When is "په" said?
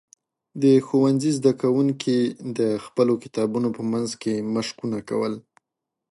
3.77-3.81